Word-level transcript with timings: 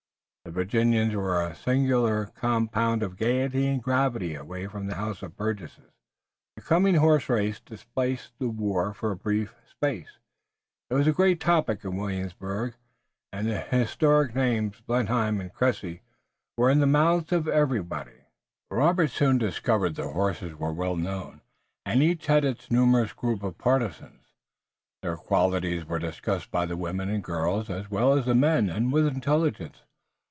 The 0.43 0.51
Virginians 0.55 1.15
were 1.15 1.39
a 1.41 1.55
singular 1.55 2.25
compound 2.35 3.03
of 3.03 3.15
gayety 3.15 3.67
and 3.67 3.81
gravity. 3.81 4.33
Away 4.33 4.65
from 4.67 4.87
the 4.87 4.95
House 4.95 5.21
of 5.21 5.37
Burgesses 5.37 5.93
the 6.55 6.63
coming 6.63 6.95
horse 6.95 7.29
race 7.29 7.59
displaced 7.59 8.33
the 8.39 8.49
war 8.49 8.91
for 8.91 9.11
a 9.11 9.15
brief 9.15 9.53
space. 9.69 10.17
It 10.89 10.95
was 10.95 11.05
the 11.05 11.13
great 11.13 11.39
topic 11.39 11.85
in 11.85 11.95
Williamsburg 11.95 12.73
and 13.31 13.47
the 13.47 13.59
historic 13.61 14.35
names, 14.35 14.81
Blenheim 14.81 15.39
and 15.39 15.53
Cressy, 15.53 16.01
were 16.57 16.71
in 16.71 16.79
the 16.79 16.87
mouths 16.87 17.31
of 17.31 17.47
everybody. 17.47 18.23
Robert 18.71 19.11
soon 19.11 19.37
discovered 19.37 19.95
that 19.95 20.01
the 20.01 20.09
horses 20.09 20.55
were 20.55 20.73
well 20.73 20.95
known, 20.97 21.41
and 21.85 22.01
each 22.01 22.25
had 22.25 22.43
its 22.43 22.71
numerous 22.71 23.13
group 23.13 23.43
of 23.43 23.59
partisans. 23.59 24.25
Their 25.03 25.17
qualities 25.17 25.85
were 25.85 25.99
discussed 25.99 26.49
by 26.49 26.65
the 26.65 26.75
women 26.75 27.09
and 27.09 27.23
girls 27.23 27.69
as 27.69 27.91
well 27.91 28.13
as 28.13 28.25
the 28.25 28.35
men 28.35 28.71
and 28.71 28.91
with 28.91 29.05
intelligence. 29.05 29.83